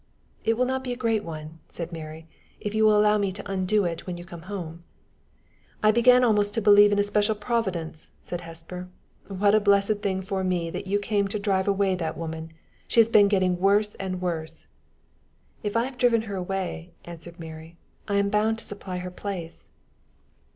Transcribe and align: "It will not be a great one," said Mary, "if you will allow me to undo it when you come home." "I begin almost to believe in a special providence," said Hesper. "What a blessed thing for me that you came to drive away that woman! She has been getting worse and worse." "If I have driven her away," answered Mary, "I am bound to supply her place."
"It 0.43 0.57
will 0.57 0.65
not 0.65 0.83
be 0.83 0.91
a 0.93 0.97
great 0.97 1.23
one," 1.23 1.59
said 1.69 1.91
Mary, 1.91 2.25
"if 2.59 2.73
you 2.73 2.85
will 2.85 2.97
allow 2.99 3.19
me 3.19 3.31
to 3.33 3.45
undo 3.47 3.85
it 3.85 4.07
when 4.07 4.17
you 4.17 4.25
come 4.25 4.41
home." 4.49 4.83
"I 5.83 5.91
begin 5.91 6.23
almost 6.23 6.55
to 6.55 6.59
believe 6.61 6.91
in 6.91 6.97
a 6.97 7.03
special 7.03 7.35
providence," 7.35 8.09
said 8.19 8.41
Hesper. 8.41 8.87
"What 9.27 9.53
a 9.53 9.59
blessed 9.59 9.97
thing 10.01 10.23
for 10.23 10.43
me 10.43 10.71
that 10.71 10.87
you 10.87 10.97
came 10.97 11.27
to 11.27 11.37
drive 11.37 11.67
away 11.67 11.93
that 11.93 12.17
woman! 12.17 12.51
She 12.87 12.99
has 12.99 13.07
been 13.09 13.27
getting 13.27 13.59
worse 13.59 13.93
and 13.93 14.19
worse." 14.23 14.65
"If 15.61 15.77
I 15.77 15.83
have 15.85 15.99
driven 15.99 16.23
her 16.23 16.35
away," 16.35 16.93
answered 17.05 17.39
Mary, 17.39 17.77
"I 18.07 18.15
am 18.15 18.29
bound 18.29 18.57
to 18.57 18.65
supply 18.65 18.97
her 18.97 19.11
place." 19.11 19.69